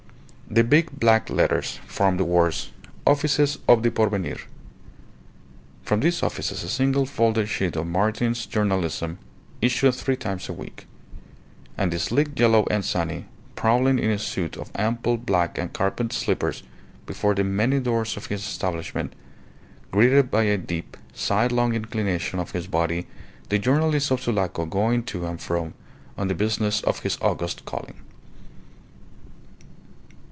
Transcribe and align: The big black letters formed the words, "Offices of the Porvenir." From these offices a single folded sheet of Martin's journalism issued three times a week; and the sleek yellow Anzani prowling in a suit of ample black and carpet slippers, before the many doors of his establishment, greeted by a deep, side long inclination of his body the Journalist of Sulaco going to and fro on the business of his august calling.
The 0.53 0.65
big 0.65 0.91
black 0.99 1.29
letters 1.29 1.79
formed 1.87 2.19
the 2.19 2.25
words, 2.25 2.71
"Offices 3.07 3.57
of 3.69 3.83
the 3.83 3.89
Porvenir." 3.89 4.35
From 5.83 6.01
these 6.01 6.21
offices 6.21 6.61
a 6.61 6.67
single 6.67 7.05
folded 7.05 7.47
sheet 7.47 7.77
of 7.77 7.87
Martin's 7.87 8.45
journalism 8.45 9.17
issued 9.61 9.95
three 9.95 10.17
times 10.17 10.49
a 10.49 10.53
week; 10.53 10.87
and 11.77 11.89
the 11.89 11.99
sleek 11.99 12.37
yellow 12.37 12.65
Anzani 12.65 13.27
prowling 13.55 13.97
in 13.97 14.09
a 14.11 14.19
suit 14.19 14.57
of 14.57 14.71
ample 14.75 15.15
black 15.15 15.57
and 15.57 15.71
carpet 15.71 16.11
slippers, 16.11 16.63
before 17.05 17.33
the 17.33 17.45
many 17.45 17.79
doors 17.79 18.17
of 18.17 18.25
his 18.25 18.41
establishment, 18.41 19.13
greeted 19.91 20.29
by 20.29 20.43
a 20.43 20.57
deep, 20.57 20.97
side 21.13 21.53
long 21.53 21.73
inclination 21.73 22.39
of 22.39 22.51
his 22.51 22.67
body 22.67 23.07
the 23.47 23.57
Journalist 23.57 24.11
of 24.11 24.21
Sulaco 24.21 24.65
going 24.65 25.03
to 25.03 25.25
and 25.25 25.39
fro 25.39 25.71
on 26.17 26.27
the 26.27 26.35
business 26.35 26.81
of 26.81 26.99
his 27.03 27.17
august 27.21 27.63
calling. 27.63 27.95